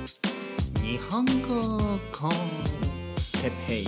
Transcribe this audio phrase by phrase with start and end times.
[0.00, 2.32] 日本語コン
[3.42, 3.86] テペイ。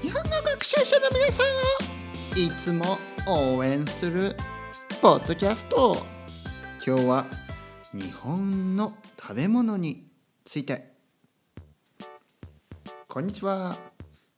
[0.00, 1.50] 日本語学習者の皆さんを
[2.34, 2.98] いつも
[3.28, 4.34] 応援する
[5.02, 5.98] ポッドキャスト。
[6.86, 7.26] 今日は
[7.92, 10.08] 日本の食べ物に
[10.46, 10.94] ついて。
[13.08, 13.76] こんにちは。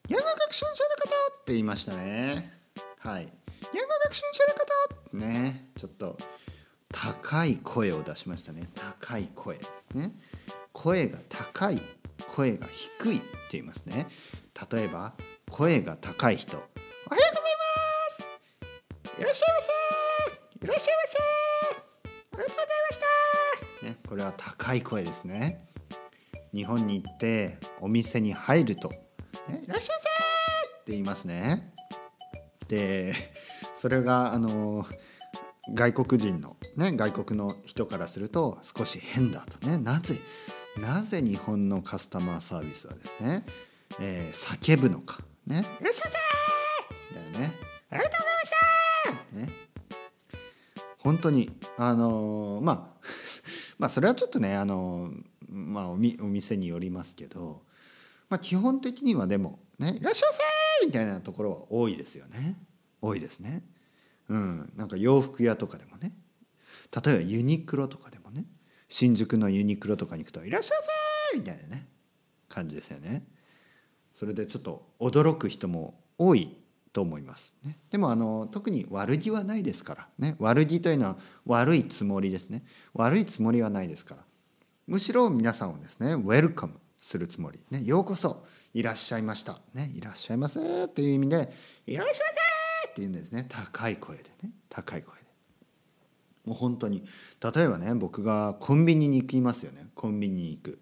[0.08, 2.52] 日本語学習者の方って言いましたね。
[2.98, 3.22] はい。
[3.24, 3.30] 日
[3.78, 6.18] 本語学習者の方ねちょっと
[6.96, 8.68] 高い声を出しましたね。
[8.76, 9.58] 高い声。
[9.94, 10.12] ね。
[10.72, 11.80] 声が高い
[12.28, 14.06] 声が低いって言いますね。
[14.72, 15.14] 例えば
[15.50, 16.56] 声が高い人。
[16.56, 16.70] おはよ
[17.10, 17.26] うござい
[17.58, 19.20] ます。
[19.20, 20.66] いらっしゃいませ。
[20.66, 21.18] いらっしゃいませ。
[22.32, 23.00] ありがとうございまし
[23.80, 23.86] た。
[23.86, 23.96] ね。
[24.08, 25.66] これは高い声ですね。
[26.54, 28.88] 日本に行ってお店に入ると、
[29.48, 30.02] ね、いらっしゃいま
[30.80, 31.72] って言いますね。
[32.68, 33.14] で
[33.74, 34.86] それがあの
[35.74, 39.78] 外国人のね外国の人からすると少し変だとね。
[39.78, 40.16] なぜ
[40.80, 43.44] なぜ日本のカスタマーサービスはですね、
[44.00, 45.20] えー叫ぶのか。
[45.46, 45.62] ね。
[45.62, 46.16] せいらっしゃいま
[47.12, 47.54] せだよね。
[47.90, 48.50] ありがとうございまし
[49.32, 49.36] た！
[49.38, 49.48] ね。
[50.98, 53.00] 本当にあのーまあ
[53.78, 57.62] まあそれはちょっとねあのーまあおみお店によりますけど、
[58.28, 60.42] まあ、基本的にはでもね「いらっしゃいませ!」
[60.86, 62.56] みたいなところは多いですよね。
[63.00, 63.62] 多いですね。
[64.28, 64.72] うん。
[64.76, 66.16] なんか洋服屋とかでもね
[67.04, 68.44] 例えばユニクロとかでもね
[68.88, 70.84] 新宿のユニクロとかに行くと「いらっしゃいま
[71.32, 71.88] せ!」みたいなね
[72.48, 73.26] 感じですよね。
[74.14, 76.56] それでちょっと驚く人も多い
[76.92, 80.08] と思います、ね、でもあの特に悪気はないですから。
[80.18, 80.36] ね。
[80.38, 82.64] 悪気というのは悪いつもりですね。
[82.92, 84.24] 悪いつもりはないですから。
[84.86, 91.52] むしろ皆さんをですねウェルカムするつもり、ね、ようこそいらっしゃいました、ね、いらっしゃいませっていう意味で
[91.86, 92.34] いらっしゃいま
[92.86, 93.46] せっていうんですね。
[93.48, 94.50] 高い声でね。
[94.68, 95.23] 高い声で。
[96.44, 97.04] もう本当に。
[97.54, 99.88] 例えばね僕がコンビニに行きますよね。
[99.94, 100.78] コンビニに行く。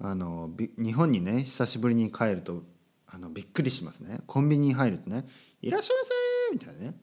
[0.00, 2.64] あの日本にね久しぶりに帰ると
[3.06, 4.20] あのびっくりしますね。
[4.26, 5.26] コンビニに入るとね
[5.62, 6.10] 「いらっしゃいませ」
[6.52, 6.98] みたいなね。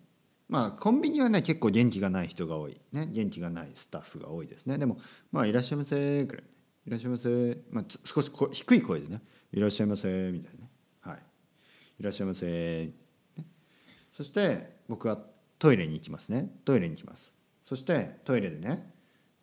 [0.49, 2.77] まあコンビニはね結構元気がない人が多い。
[2.91, 4.77] ね元気がないスタッフが多いですね。
[4.77, 4.99] でも
[5.31, 6.49] まあ「いらっしゃいませ」ぐらいね
[6.88, 9.21] 「いらっしゃいませ」まあ少し低い声でね
[9.53, 10.71] 「いらっしゃいませ」みたいなね。
[11.01, 11.23] はい
[11.99, 12.45] 「いらっしゃいませ」
[13.38, 13.45] ね。
[14.11, 15.23] そして僕は
[15.59, 16.51] トイレに行きますね。
[16.65, 17.38] トイレに行きます。
[17.69, 18.91] そしてトイレでね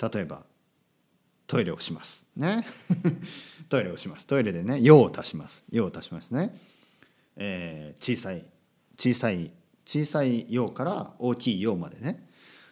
[0.02, 0.42] 例えば
[1.46, 2.66] トイレをしますね。
[3.70, 4.26] トイレをします。
[4.26, 5.62] トイレでね用を足します。
[5.70, 6.58] 用を足しますね、
[7.36, 8.44] えー小さい
[8.98, 9.52] 小さい
[9.84, 12.28] 小さい用から大きい用までね。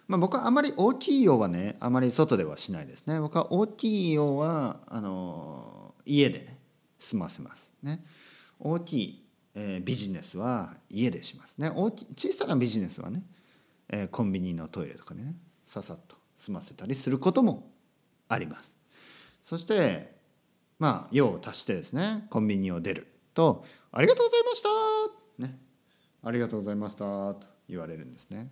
[0.09, 3.21] まあ僕はあまり大きい用はねあまり外ではしないですね。
[3.21, 6.53] 僕は大きい用はあの家で
[6.99, 8.05] 済ませますね。
[8.59, 11.71] 大きい、えービジネスは家でしますね。
[11.73, 13.23] 大き小さなビジネスはね、
[13.89, 15.37] えーコンビニのトイレとかね。
[15.67, 17.71] ささっと済ませたりすることも
[18.29, 18.79] あります。
[19.43, 20.15] そして
[20.79, 24.69] まあ用を足してですねコンビニを出ると「ありがとうございました」
[25.47, 25.59] ね
[26.23, 27.05] 「ありがとうございました」
[27.35, 28.51] と言われるんですね。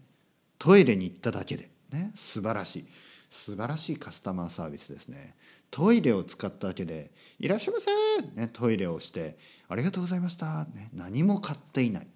[0.59, 2.87] トイレに行っただけでね素晴らしい
[3.31, 5.37] 素晴らしいカスタマーサービスですね。
[5.71, 7.91] トイレを使っただけで「いらっしゃいませ」
[8.39, 12.07] ね、トイレをして「ありがとうございました」ね、何も買っていない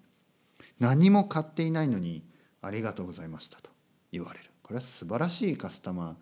[0.79, 2.23] 何も買っていないのに
[2.61, 3.71] 「ありがとうございました」と
[4.11, 4.51] 言われる。
[4.67, 6.15] これは素晴らしいカスタマー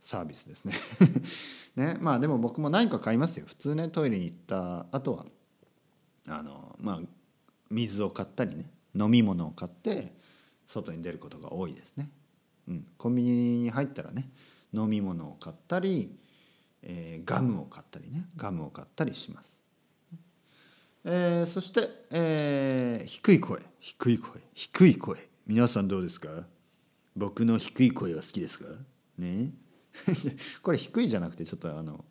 [0.00, 0.74] サービスですね。
[1.76, 3.46] ねまあでも僕も何か買いますよ。
[3.46, 5.24] 普通ねトイレに行った後は
[6.26, 7.00] あのまあ
[7.70, 10.12] 水を買ったりね飲み物を買って
[10.66, 12.10] 外に出ることが多いですね、
[12.68, 14.30] うん、コンビニに入ったらね
[14.74, 16.14] 飲み物を買ったり、
[16.82, 19.56] えーガムを買ったりねガムを買ったりします。
[21.04, 25.30] えーそして、えー低い声低い声低い声。
[25.46, 26.44] 皆さんどうですか？
[27.16, 28.66] 僕の低い声は好きですか？
[29.18, 29.52] ね？
[30.62, 32.04] これ低いじゃなくてちょっとあの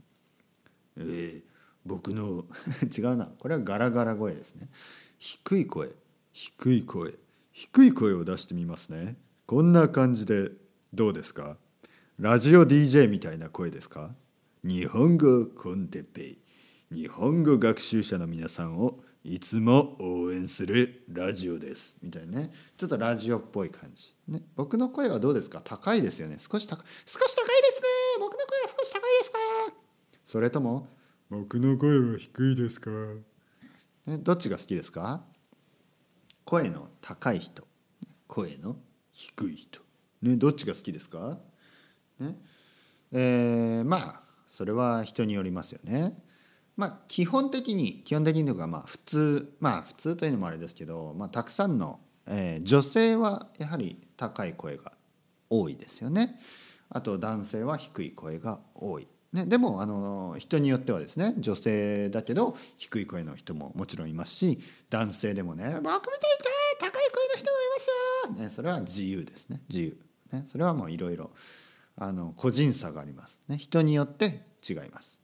[0.98, 1.56] えー
[1.86, 2.46] 僕の
[2.98, 3.28] 違うな。
[3.38, 4.70] これはガラガラ声ですね。
[5.20, 5.92] 低い声。
[6.34, 7.14] 低い声。
[7.52, 9.18] 低い声を出してみますね。
[9.46, 10.50] こんな感じで
[10.96, 11.58] どうですか？
[12.18, 14.16] ラジオ DJ みたいな声ですか？
[14.64, 16.38] 日本語コンテッペ
[16.92, 16.96] イ。
[16.96, 21.98] 日本語学習者の皆さんをいつも応援するラジオです。
[22.04, 22.52] みたいなね。
[22.78, 25.62] ちょっとラジオっぽい感じ、ね、僕の声はどうですか？
[25.62, 26.38] 高いですよね。
[26.38, 26.86] 少し高い。
[27.08, 27.88] 少し高いですね！
[28.20, 29.38] 僕の声は少し高いですか？
[30.26, 30.90] それとも
[31.32, 32.92] 僕の声は低いですか、
[34.06, 35.24] ね、どっちが好きですか？
[36.44, 37.68] 声の高い人。
[38.28, 38.76] 声の
[39.12, 39.82] 低い人、
[40.22, 41.40] ね、どっちが好きですか、
[42.20, 42.38] ね。
[43.12, 46.16] えーまあそれは人によりますよね。
[46.78, 54.92] まあ基本的に基本的にというかまあ普通まあ普通というのもあれですけど、まあ、たくさんの、えー女性はやはり高い声が
[55.50, 56.40] 多いですよね。
[56.90, 59.08] あと男性は低い声が多い。
[59.36, 66.00] ね、でもあの人によってはですね女性だけど低い声の人ももちろんいますし男性でもね僕みたいに
[66.80, 69.98] 高い声の人もいますよねそれは自由ですね自由、
[70.32, 71.32] ね、それはもういろいろ
[72.38, 75.15] 個人差があります、ね、人によって違います、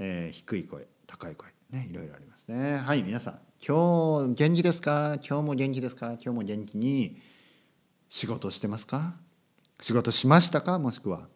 [0.00, 1.48] えー低い声高い声。
[1.70, 2.76] ねいろいろありますね。
[2.76, 5.16] はい皆さん今日元気ですか？
[5.16, 6.12] 今日も元気ですか？
[6.12, 7.20] 今日も元気に
[8.08, 9.16] 仕事してますか？
[9.80, 10.78] 仕事しましたか？
[10.78, 11.28] もしくは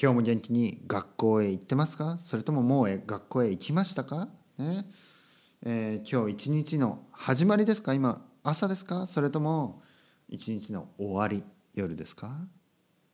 [0.00, 2.18] 今日も元気に学校へ行ってますか？
[2.22, 4.86] それとももう学校へ行きましたか、ね。
[5.64, 7.92] えー今日一日の始まりですか？
[7.92, 9.08] 今朝ですか？
[9.08, 9.82] それとも
[10.28, 11.42] 一日の終わり
[11.74, 12.36] 夜ですか、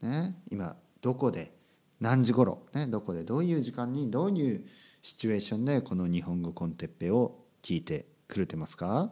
[0.03, 1.53] ね、今どこで
[2.01, 4.65] 何時頃、ね、どこでどういう時間にどういう
[5.03, 9.11] シチュエーションでこの日本語コンテッペを聞いてくれてますか？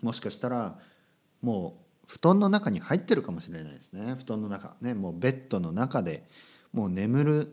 [0.00, 0.78] もしかしたら
[1.40, 4.14] もう布団の中に入ってるかもしれないですね。
[4.16, 4.76] 布団の中。
[4.80, 6.28] ねもうベッドの中で
[6.72, 7.52] もう眠る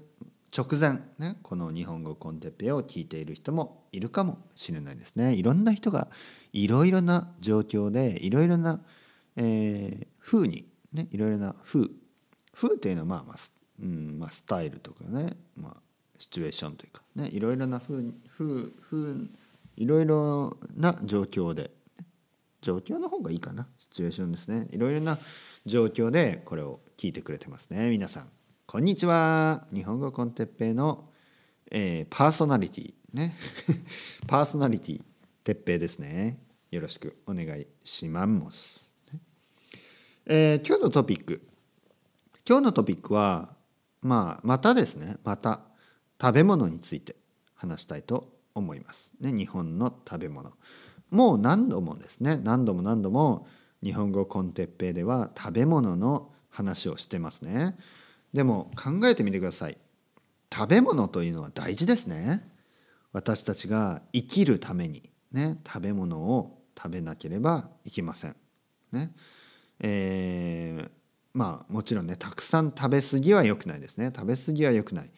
[0.55, 5.33] 直前ねこの日本語コンテッペを聞いている人もいるかもしれないですね。
[5.33, 6.07] いろんな人が
[6.53, 8.81] いろいろな状況でいろいろな、
[9.35, 11.87] えー風にねいろいろな風。
[12.53, 13.37] 風というのはまあまあ,、
[13.81, 15.75] うんまあ、スタイルとかね、まあ、
[16.19, 18.03] シチュエーションというかねいろいろな風
[18.37, 19.15] 風風
[19.77, 21.71] いろいろな状況で
[22.61, 24.67] 状況の方がいいかなシチュエーションですね。
[24.71, 25.17] いろいろな
[25.65, 27.89] 状況でこれを聞いてくれてますね。
[27.89, 28.29] 皆さん
[28.65, 29.65] こんにちは。
[29.73, 31.09] 日本語コンテッペイの、
[31.71, 33.35] えーパーソナリティね。
[34.27, 35.01] パーソナリティ
[35.43, 36.43] 鉄平ですね。
[36.69, 39.21] よろしくお願いします、ね
[40.25, 41.41] えー今日のトピック。
[42.45, 43.55] 今日のトピックは
[44.01, 45.15] まあまたですね。
[45.23, 45.61] また
[46.21, 47.15] 食べ物について
[47.55, 49.13] 話したいと思います。
[49.19, 50.53] ね、日本の食べ物
[51.09, 53.47] もう何度もですね何度も何度も
[53.83, 57.77] 日本語コンテッペイでは食べ物の話をしてますね。
[58.33, 59.77] でも考えてみてください。
[60.53, 62.47] 食べ物というのは大事ですね。
[63.13, 68.35] 私たちが生きるためにね食べ物を食べなければいけません。
[68.91, 69.13] ね
[69.79, 70.89] えー
[71.31, 75.11] まあもちろんねたくさん食べ過ぎは良くないですね食べ過ぎは良くない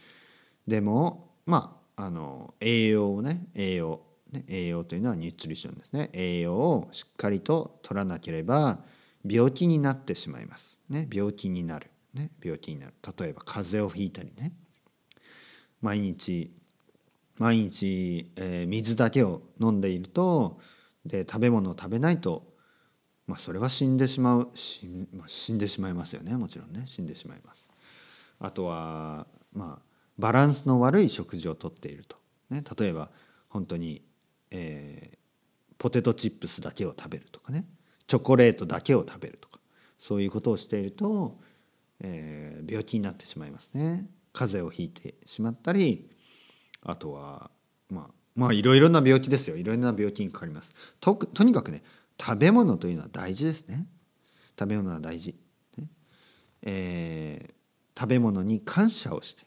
[0.72, 4.02] でもまああの栄養をね栄養
[4.32, 6.10] ね栄養というのはニュートリションですね。
[6.14, 8.80] 栄養をしっかりと取らなければ
[9.28, 10.80] 病気になってしまいます。
[10.90, 11.92] ね病気になる。
[12.14, 12.94] ね病気になる。
[13.20, 14.54] 例えば風邪をひいたりね。
[15.82, 16.54] 毎日
[17.38, 20.62] 毎日、えー水だけを飲んでいると
[21.06, 22.48] で食べ物を食べないと、
[23.28, 24.52] まあ、それは死んでしまう。
[24.54, 26.38] 死,、まあ、死んでしまいますよね。
[26.38, 26.84] もちろんね。
[26.86, 27.70] 死んでしまいます。
[28.40, 29.91] あとは、まあ、
[30.22, 32.16] バランスの悪い食事をとっていると、
[32.50, 33.10] ね、例えば
[33.50, 34.04] 本当に、
[34.52, 35.18] えー
[35.82, 37.66] ポテトチップスだけを食べるとかね。
[38.06, 39.60] チョコレートだけを食べるとか。
[39.98, 41.40] そういうことをしていると、
[42.02, 44.08] えー病気になってしまいますね。
[44.32, 46.08] 風邪をひいてしまったり
[46.84, 47.50] あとは
[47.90, 49.58] まあまあいろいろな病気ですよ。
[49.58, 50.72] いろいろな病気にかかります。
[51.00, 51.82] ととにかくね
[52.20, 53.88] 食べ物というのは大事ですね。
[54.60, 55.36] 食べ物は大事、
[55.80, 55.88] ね。
[56.62, 57.54] えー
[58.00, 59.46] 食べ物に感謝をして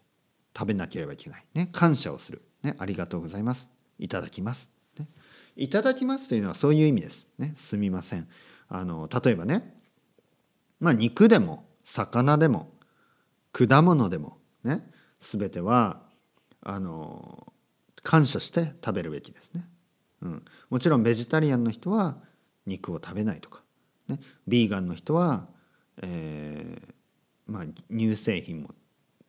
[0.56, 3.70] 食べなければいけない、ね、感謝をする、ね、ありがとうございます。
[3.98, 5.08] いただきます、ね、
[5.56, 8.28] いただきますというのはそういう意味です、ね、すみません。
[8.68, 9.74] あの例えばね。
[10.80, 12.72] まあ肉でも魚でも
[13.52, 14.90] 果物でもね。
[15.24, 16.02] 全ては
[16.60, 17.52] あの
[18.02, 19.67] 感謝して食べるべきですね、
[20.20, 22.19] うん、もちろんベジタリアンの人は
[22.67, 23.62] 肉を食べないとか、
[24.08, 25.46] ね、ビーガンの人は、
[26.02, 26.93] えー
[27.46, 28.74] まあ、乳製品も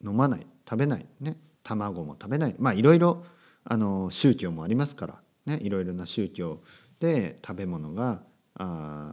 [0.05, 0.45] 飲まない。
[0.67, 2.55] 食べない、ね、卵も食べない。
[2.59, 3.25] まあいろいろ
[3.63, 6.61] あの宗教もありますから、ね、いろいろな宗教
[6.99, 8.21] で食べ物が
[8.55, 9.11] あ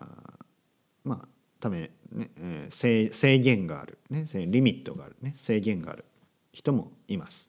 [1.04, 1.28] まあ
[1.60, 6.04] ため、ねえー制制限がある、ね、リミットがある、ね、制限がある
[6.52, 7.48] 人もいます。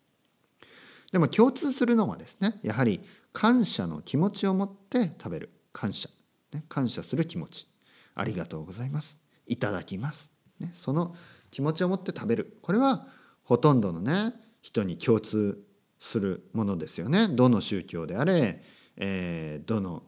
[1.12, 5.50] でも共通するのはですねやはり感謝の気持ちを持って食べる。
[5.74, 6.08] 感謝、
[6.54, 7.68] ね、感謝する気持ち。
[8.16, 9.20] ありがとうございます。
[9.48, 11.16] いただきます、ね、その
[11.50, 12.58] 気持ちを持って食べる。
[12.62, 13.08] これは
[13.44, 15.62] ほとんどのね人に共通
[16.00, 17.28] するものですよね。
[17.28, 18.64] どの宗教であれ、
[18.98, 20.04] えーどの、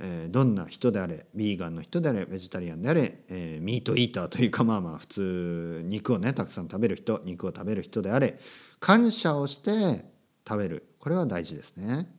[0.00, 8.38] えーどんな人であれビーガンの人であれベジタリアンであれ、えーミートイーターというかまあまあ普通肉をねたくさん食べる人肉を食べる人であれ
[8.80, 10.04] 感謝をして
[10.46, 10.86] 食べる。
[10.98, 12.14] これは大事ですね。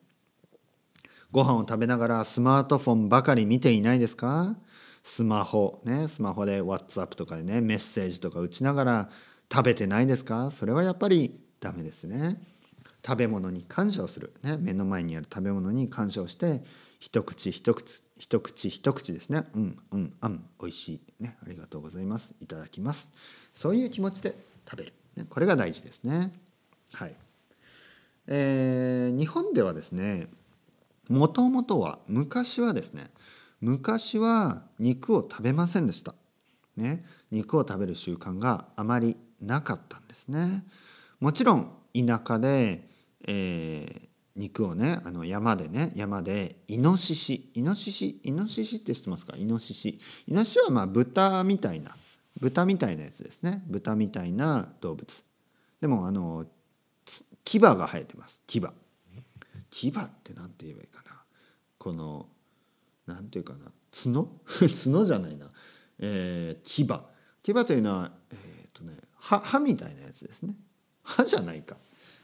[1.32, 4.56] ご飯を食べながらスマートフォンばかり見ていないですか？
[5.04, 9.10] スマホねスマホで WhatsApp とかでねメッセージとか打ちながら
[9.52, 10.52] 食べてないですか？
[10.52, 12.42] それはやっぱりダメですね。
[13.06, 16.64] 食べ物に感謝をする、ね、目の前にある食べ物に感謝をして
[17.00, 19.48] 一口一口一口一口ですね。
[19.56, 21.24] うんうんあん美味しい。
[21.24, 22.36] ねありがとうございます。
[22.42, 23.12] いただきます。
[23.54, 24.36] そういう気持ちで
[24.70, 26.34] 食べる、ね、これが大事ですね。
[26.94, 27.16] はい。
[28.28, 30.28] えー日本ではですね
[31.08, 33.06] もともとは昔はですね
[33.62, 36.14] 昔は肉を食べませんでした、
[36.76, 40.66] ね、肉を食べる習慣があまりなかったんですね。
[41.20, 42.88] もちろん田舎で、
[43.26, 49.36] えー肉をねあの山でね山でイノシシイノシシイノシシって知ってますか？
[49.36, 50.00] イノシシ。
[50.28, 51.98] イノシシはまあ豚みたいな
[52.40, 53.64] 豚みたいなやつですね。
[53.66, 55.24] 豚みたいな動物。
[55.82, 56.46] でもあの
[57.46, 58.40] 牙が生えてます。
[58.46, 58.62] 牙。
[59.72, 59.92] 牙っ
[60.24, 61.20] て何て言えばいいかな？
[61.80, 62.28] この
[63.08, 63.72] 何て言うかな？
[63.92, 64.30] 角？
[64.46, 65.50] 角じゃないな、
[65.98, 66.86] えー牙。
[67.42, 68.36] 牙というのはえ
[68.68, 70.56] っ、とね歯歯みたいなやつですね。
[71.04, 71.78] 歯じゃないか。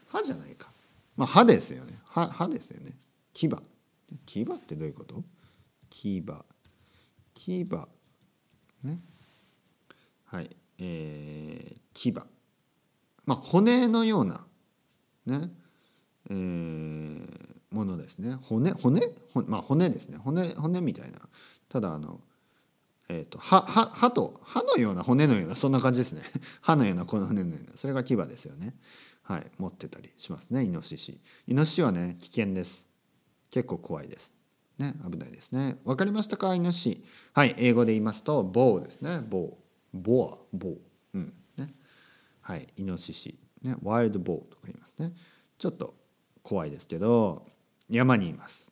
[0.08, 0.68] 歯じゃないか。
[1.16, 1.98] まあ歯ですよね。
[2.04, 2.96] 歯歯ですよね。
[3.32, 3.48] 牙。
[4.26, 5.22] 牙ってどういうこと？
[5.90, 6.22] 牙。
[7.34, 7.64] 牙。
[8.82, 9.00] ね。
[10.24, 10.56] はい。
[10.78, 12.12] えー、牙。
[13.26, 14.46] まあ骨のような
[15.26, 15.50] ね。
[16.30, 18.36] えーものですね。
[18.36, 19.00] 骨骨？
[19.32, 20.16] ほまあ骨ですね。
[20.16, 21.18] 骨骨みたいな。
[21.68, 22.20] ただあの
[23.08, 26.22] えー、と歯歯歯と歯のような骨のようなそんな感じですね。
[26.62, 28.76] 歯のようなこの骨のようなそれが牙ですよね。
[29.22, 31.20] はい持ってたりしますねイノシシ。
[31.46, 32.88] イノシシはね危険です。
[33.50, 34.32] 結構怖いです。
[34.78, 35.78] ね危ないですね。
[35.84, 37.04] わかりましたかイノシシ？
[37.32, 39.20] はい英語で言いますとボーですね。
[39.20, 40.38] ボーボア。
[40.56, 40.78] ボー
[41.14, 41.34] うん。
[41.56, 41.74] ね。
[42.40, 43.38] はいイノシシ。
[43.62, 45.12] ねワイルドボーとか言いますね。
[45.58, 45.94] ちょっと
[46.42, 47.46] 怖いですけど
[47.88, 48.63] 山にいます。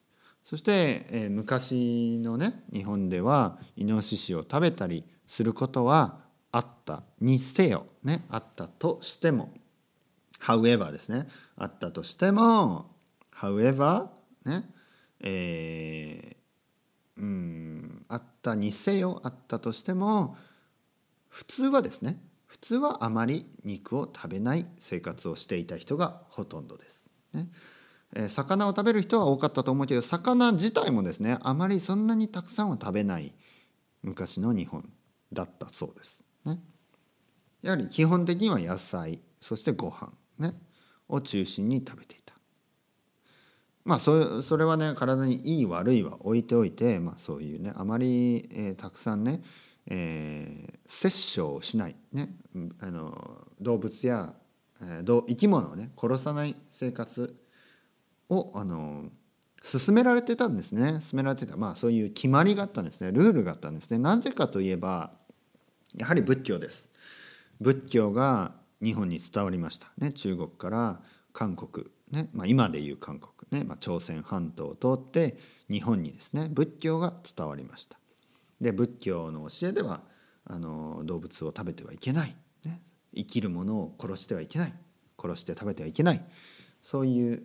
[0.52, 6.18] そして、えー昔のね日本ではイノシシを食べたりすることは
[6.50, 7.04] あった。
[7.22, 9.54] にせよねあったとしても。
[10.42, 11.26] however ですね。
[11.56, 12.90] あったとしても
[13.34, 14.08] however
[14.44, 14.68] ね
[15.20, 20.36] えーうんあったにせよあったとしても
[21.30, 27.06] 普通はですね普通はあまり肉を食べない生活をしていた人がほとんどです。
[27.32, 27.48] ね。
[28.14, 33.34] え魚を食べる人は多かったと思うけど魚自体もですねあまりそんなにたくさんは食べない
[34.02, 34.88] 昔の日本
[35.32, 36.22] だったそうです。
[36.44, 36.58] ね、
[37.62, 40.54] やはり基本的には野菜そしてご飯ね
[41.08, 42.34] を中心に食べていた。
[43.84, 49.42] まあそそれはね体にいい悪いは置いておいて、まあ、そういうねあまり、えーたくさんね、
[49.86, 52.30] えー殺生をしない、ね、
[52.80, 54.34] あの動物や、
[54.82, 57.34] えー生き物をね殺さない生活
[58.32, 59.10] をあの
[59.62, 61.00] 進められてたんですね。
[61.00, 61.56] 進められてた。
[61.56, 63.12] まあそういう決まりがあったんですね。
[63.12, 63.98] ルールがあったんですね。
[63.98, 65.12] なぜかといえば
[65.96, 66.90] やはり仏教です。
[67.60, 69.92] 仏教が日本に伝わりました。
[69.98, 71.00] ね中国から
[71.32, 75.36] 韓国ね、まあ、今でいう韓国ね、まあ、朝鮮半島を通って
[75.70, 77.98] 日本にですね仏教が伝わりました。
[78.60, 80.02] で仏教の教えでは
[80.44, 82.34] あの動物を食べてはいけない、
[82.64, 82.80] ね、
[83.14, 84.72] 生きるものを殺してはいけない。
[85.20, 86.24] 殺して食べてはいけない。
[86.82, 87.42] そういう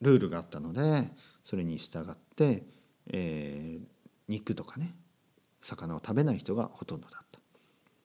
[0.00, 1.10] ルールがあったので
[1.44, 2.64] それに従って、
[3.06, 3.94] えー
[4.28, 4.94] 肉とかね
[5.60, 7.40] 魚を食べない人がほとんどだった。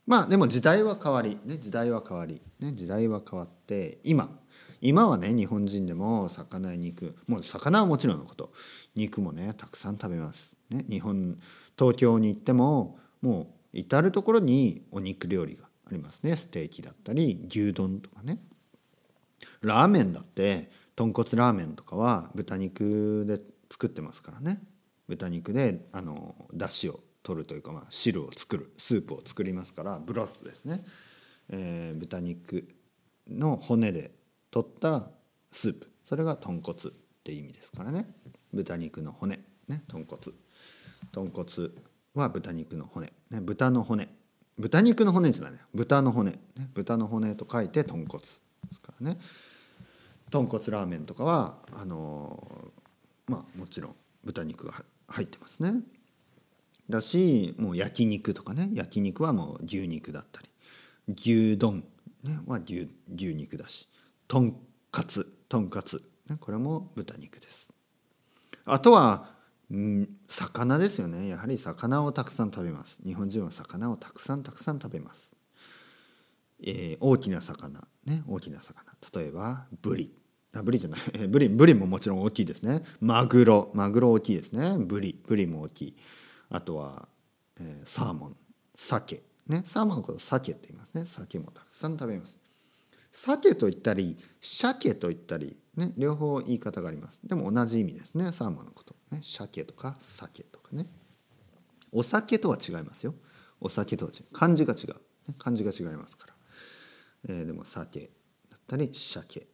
[0.05, 4.29] まあでも時代は変わり、ね、時代は変わり、ね、時代は変わって今
[4.81, 8.51] 今はね日本人でも魚や肉もう魚はもちろんのこと
[8.95, 11.37] 肉もねたくさん食べます、ね、日本
[11.77, 16.35] 東京に行ってももう至る所にお肉料理がありますね。
[16.35, 18.39] ステーキだったり牛丼とかね。
[19.61, 23.39] ラーメンだって豚骨ラーメンとかは豚肉で
[23.71, 24.61] 作ってますからね。
[25.07, 30.83] 豚肉であの出汁を取るというか、まあ、汁を作るスープを作りますからブロスですね、
[31.47, 32.67] えー豚肉
[33.29, 34.11] の骨で
[34.51, 35.09] 取った
[35.53, 35.89] スープ。
[36.03, 36.91] それが豚骨っ
[37.23, 38.05] て意味ですからね。
[38.51, 39.39] 豚肉の骨。
[39.69, 40.33] ね豚骨。
[41.13, 41.69] 豚骨
[42.13, 44.09] は豚肉の骨、ね、豚の骨。
[44.57, 45.59] 豚肉の骨じゃないね。
[45.73, 46.39] 豚の骨、ね、
[46.73, 48.27] 豚の骨と書いて豚骨で
[48.73, 49.17] すからね。
[50.29, 52.71] 豚骨ラーメンとかはあの
[53.27, 54.73] まあもちろん豚肉が
[55.07, 55.73] 入ってますね。
[56.89, 60.49] だしもう焼肉とかね焼肉はもう牛肉だったり
[61.15, 61.83] 牛丼、
[62.23, 63.87] ね、は牛牛肉だし
[64.27, 64.55] とん
[64.91, 67.73] かつとんかつ、ね、これも豚肉です。
[68.65, 69.39] あとは
[69.71, 71.27] うん魚ですよね。
[71.27, 73.01] やはり魚をたくさん食べます。
[73.05, 75.31] 日本人は魚をたくさんたくさん食べます。
[76.61, 78.83] えー大きな魚ね大きな魚。
[79.13, 80.13] 例えばブリ。
[80.53, 80.99] あブリじゃない。
[81.27, 82.83] ブリブリももちろん大きいですね。
[82.99, 83.71] マグロ。
[83.73, 84.77] マグロ大きいですね。
[84.77, 85.19] ブリ。
[85.27, 85.95] ブリも大きい。
[86.49, 87.07] あとは、
[87.59, 88.37] えーサーモン。
[88.75, 89.23] 鮭。
[89.47, 89.63] ね。
[89.65, 91.05] サーモンのこと鮭って言いますね。
[91.05, 92.37] 鮭もたくさん食べます。
[93.11, 95.93] 鮭と言ったり鮭と言ったりね。
[95.97, 97.21] 両方言い方があります。
[97.25, 98.31] でも同じ意味ですね。
[98.31, 98.95] サーモンのこと。
[99.11, 99.21] ね。
[99.23, 100.87] 鮭とか鮭とかね。
[101.91, 103.15] お酒とは違いますよ。
[103.59, 104.25] お酒とは違う。
[104.31, 104.95] 漢字が違う。
[105.37, 106.33] 漢字が違いますから、
[107.27, 108.09] えーでも鮭
[108.49, 109.47] だったり鮭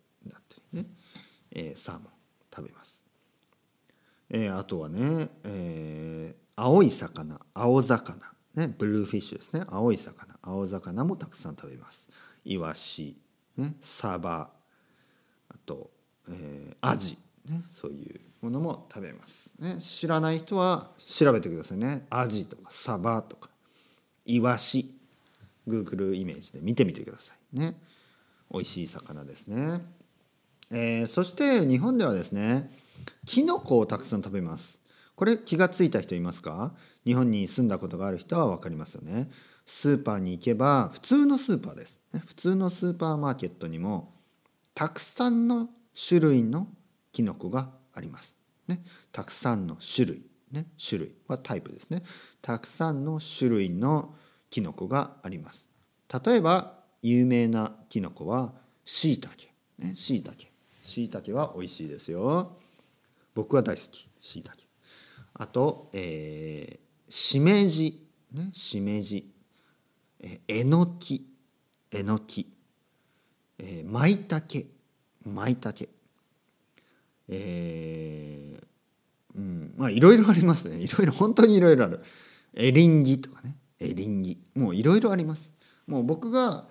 [1.52, 2.04] えーサーモン
[2.54, 3.04] 食べます、
[4.30, 8.16] えーあとはね、えー青い魚青魚。
[8.56, 9.66] ねブルーフィッシュですね。
[9.68, 12.08] 青い魚青魚もたくさん食べます。
[12.46, 13.18] イワシ、
[13.58, 14.50] ね、サバ
[15.50, 15.92] あと、
[16.30, 17.18] えーアジ、
[17.50, 22.06] ね、そういうものも食べます、ね、知らない人は調べてくださいね。
[22.10, 23.50] アジとかサバとか。
[24.26, 24.94] イワシ。
[25.68, 27.38] Google イメージで見てみてください。
[27.56, 27.80] ね。
[28.52, 29.82] 美味しい魚ですね、
[30.70, 32.72] えーそして日本ではですね
[33.26, 34.82] キノコをたくさん食べます。
[35.16, 36.74] これ気がついた人いますか？
[37.06, 39.30] 日本に住んだことがある人は分かりますよね。
[39.66, 41.98] スーパーに行けば普通のスーパーです。
[42.14, 44.14] ね普通のスーパーマーケットにも
[44.74, 45.70] たくさんの
[46.08, 46.68] 種類の
[47.12, 48.36] キノコがあります。
[48.68, 50.22] ね、たくさんの種類、
[50.52, 52.04] ね、種類はタイプですね。
[52.42, 54.16] たくさんの種類の
[54.50, 55.70] キノコがあります。
[56.26, 56.74] 例えば
[57.08, 58.52] 有名なキノコは
[58.84, 62.58] シイタケ、ね、シイタケ、シイタケは美味しいですよ。
[63.36, 64.64] 僕は大好き、シイタケ。
[65.36, 69.32] あと、えー、しめじ、ね、しめじ、
[70.20, 71.28] ええのき、
[71.92, 72.52] えのき。
[73.60, 74.68] えー、舞茸
[75.24, 75.86] 舞茸
[77.28, 80.78] えー、うんまあいろいろありますね。
[80.78, 82.04] いろいろ本当にいろいろある。
[82.56, 83.56] エリンギとかね。
[83.80, 84.40] エリンギ。
[84.56, 85.52] もういろいろあります。
[85.86, 86.66] もう僕が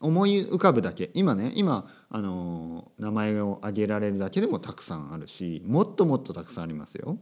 [0.00, 1.10] 思い浮かぶだけ。
[1.14, 7.18] 今ね今あの名前を挙げられるだけでもたくさんあるしもっともっとたくさんありますよ。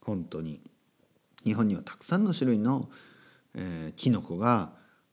[0.00, 0.60] 本当に。
[1.44, 2.90] 日本にはたくさんの種類の、
[3.54, 4.72] えー、キノコが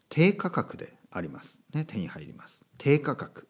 [0.10, 1.62] 低価格であります。
[1.74, 2.62] ね手に入ります。
[2.78, 3.48] 低価格。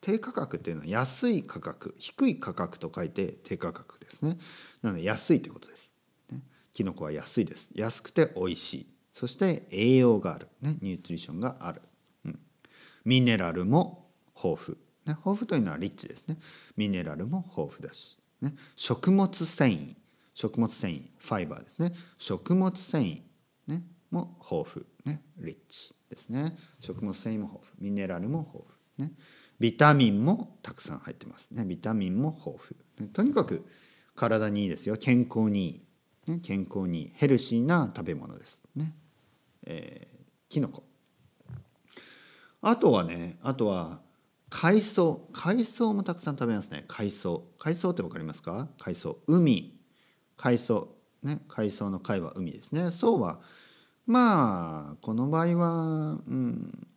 [0.00, 4.38] 低価格っていうのは安い価格低い価格と書いて低価格ですね。
[4.82, 5.92] なので安いということです、
[6.30, 6.40] ね、
[6.72, 7.70] キノコは安いです。
[7.74, 8.86] 安くて美味しい。
[9.12, 11.82] そして栄養がある、ね、ニュートリションがある、
[13.04, 14.76] ミネラルも豊富、
[15.06, 16.38] ね、豊富というのはリッチですね。
[16.76, 19.96] ミネラルも豊富だし、ね、食物繊維。
[20.34, 21.92] 食物繊維ファイバーですね。
[22.16, 23.22] 食物繊維、
[23.66, 26.56] ね、も豊富、ね、リッチですね。
[26.78, 27.90] 食物繊維も豊富。
[27.90, 28.64] ミネラルも豊
[28.96, 29.14] 富、ね、
[29.58, 31.64] ビタミンもたくさん入ってますね。
[31.64, 32.64] ビタミンも豊
[32.96, 33.66] 富、ね、とにかく
[34.14, 34.96] 体にいいですよ。
[34.96, 35.68] 健康にい
[36.28, 37.12] い、ね、健康にいい。
[37.14, 38.62] ヘルシーな食べ物です。
[38.76, 38.94] ね
[39.66, 40.84] えー、キノコ。
[42.68, 44.00] あとはねあとは
[44.50, 45.28] 海藻。
[45.32, 46.84] 海藻もたくさん食べますね。
[46.88, 47.44] 海藻。
[47.58, 48.68] 海藻って分かりますか？
[48.78, 49.18] 海藻。
[49.26, 49.78] 海。
[50.36, 50.88] 海藻。
[51.22, 52.90] ね海藻の海は海ですね。
[52.90, 53.40] 藻は
[54.06, 56.88] まあこの場合は、うん。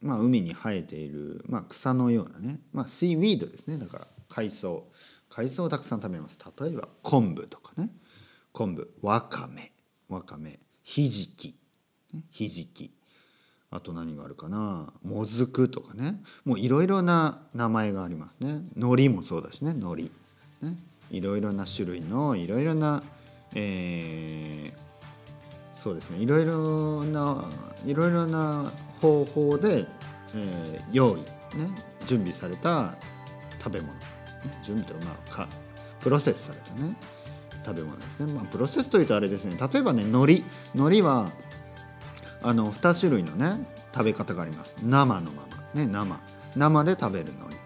[0.00, 3.78] まあ、海に生えている、まあ、草のようなね、まあ、シーウィードですね。
[3.78, 4.88] だから海藻。
[5.28, 6.38] 海藻をたくさん食べます。
[6.60, 7.88] 例えば昆布とかね。
[8.52, 8.92] 昆布。
[9.00, 9.70] わかめ。
[10.08, 10.58] わかめ。
[10.82, 11.56] ひじき。
[12.30, 12.92] ひじき。
[13.74, 14.92] あと何があるかな？
[15.02, 16.22] もずくとかね。
[16.44, 18.60] もういろいろな名前がありますね。
[18.76, 19.70] 海苔もそうだしね。
[19.70, 20.02] 海苔。
[20.60, 20.76] ね。
[21.10, 23.02] いろいろな種類のいろいろな、
[23.54, 24.92] えー
[25.80, 26.18] そうですね。
[26.18, 27.44] いろいろな
[27.84, 29.86] いろいろな方法で、
[30.34, 31.20] えー用意
[31.58, 31.68] ね。
[32.06, 32.96] 準備された
[33.58, 34.00] 食べ物、ね、
[34.62, 35.48] 準備とかまあか
[36.00, 36.94] プロセスされたね。
[37.64, 39.56] 食べ物ですね、まあ、プロセスというとあれですね。
[39.72, 40.42] 例えばね海苔。
[40.74, 41.30] 海苔は
[42.42, 44.76] あの2種類のね食べ方があります。
[44.82, 45.42] 生のま
[45.74, 45.80] ま。
[45.80, 46.20] ね生。
[46.56, 47.56] 生で食べる海苔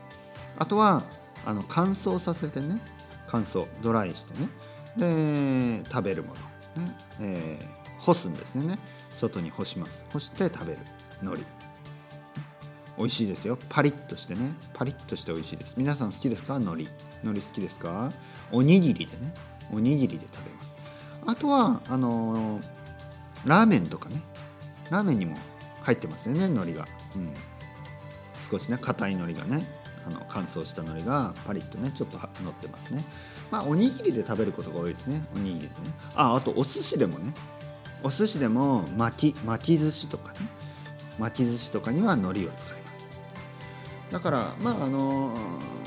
[0.58, 1.02] あとは
[1.44, 2.80] あの乾燥させてね
[3.26, 4.48] 乾燥ドライしてね。
[4.96, 6.34] で食べるも
[6.76, 8.78] の、ねえー干すんですね。
[9.16, 10.04] 外に干します。
[10.12, 10.78] 干して食べる
[11.22, 11.42] 海苔
[12.98, 13.58] 美味しいですよ。
[13.68, 14.54] パリッとしてね。
[14.74, 15.74] パリッとして美味しいです。
[15.76, 16.56] 皆さん好きですか？
[16.56, 16.82] 海苔
[17.24, 18.12] 海苔好きですか？
[18.52, 19.34] おにぎりでね。
[19.72, 20.74] おにぎりで食べます。
[21.26, 22.64] あとはあのー
[23.44, 24.22] ラーメンとかね。
[24.90, 25.36] ラーメンにも
[25.82, 27.32] 入ってますよね海苔が、うん、
[28.50, 29.64] 少しね硬い海苔がね
[30.06, 33.04] あの乾燥した海苔がパリッとねちょっと乗ってますね。
[33.50, 35.72] まあおにぎりで食べることが多いですねおにぎりでね。
[36.14, 37.32] ああとお寿司でもね
[38.02, 40.38] お寿司でも巻き巻き寿司とかね
[41.18, 43.08] 巻き寿司とかには海苔を使います。
[44.12, 45.36] だからまああの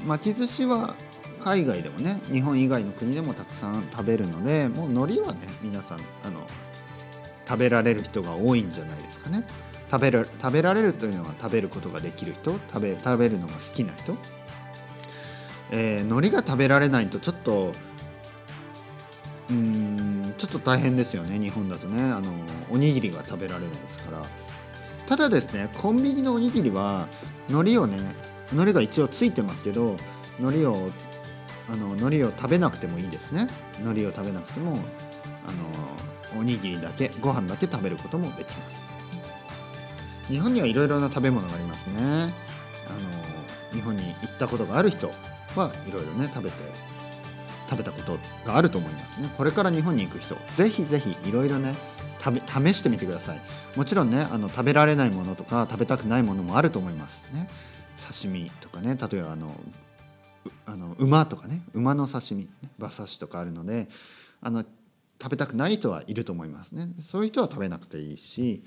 [0.05, 0.95] 巻き寿司は
[1.41, 6.45] 海外でもね日本以外の国でもたくさん食べるのでもう海苔はね皆さんあの
[7.49, 9.43] 食べられる人が多いんじゃないですかね。
[9.89, 12.51] 食べる食べられるというのは食べることができる人。
[12.71, 14.15] 食べ食べるのが好きな人、
[15.71, 17.73] えー海苔が食べられないとちょっと
[19.49, 21.39] うんちょっと大変ですよね。
[21.39, 22.03] 日本だとね。
[22.03, 22.31] あの
[22.69, 24.23] おにぎりが食べられないですから。
[25.07, 27.07] ただですねコンビニのおにぎりは
[27.49, 27.97] 海苔をね
[28.51, 29.97] 海苔が一応ついてますけど
[30.39, 30.89] 海苔を
[31.71, 33.47] あの海苔を食べなくてもいいですね。
[33.79, 34.79] 海苔を食べなくてもあの
[36.37, 38.79] おにぎりだけご飯だけ食べることもできます。
[40.27, 41.99] 日本にはいろいろな食べ物がありますね。
[42.01, 42.31] あの
[43.71, 45.11] 日本に行ったことがある人
[45.55, 46.55] はいろいろね食べて
[47.69, 49.29] 食べたことがあると思いますね。
[49.37, 51.73] これから日本に行く人ぜひぜひいろいろね
[52.47, 53.41] 試してみてください。
[53.75, 57.47] もちろんねあの食べられないものとか食べたくないものもあると思いますね。
[57.99, 59.53] 刺身とかね例えばあの
[60.65, 63.89] あの馬とかね馬の刺身、馬刺しとかあるので
[64.41, 64.63] あの
[65.21, 66.89] 食べたくない人はいると思いますね。
[67.01, 68.63] そういう人は食べなくていいし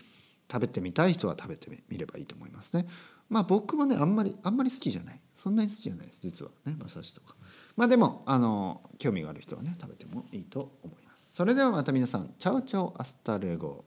[0.51, 2.87] 食べてみたい人は食べてみればいいと思いますね。
[3.29, 5.21] まあ僕もねあんまりあんまり好きじゃない。
[5.37, 7.37] そんなに好きじゃないです実はね馬刺しとか。
[7.77, 11.31] まあでもあの興味がある人はね食べてもいいと思います。
[11.33, 13.85] それではまた皆さん ciao ciao hasta luego。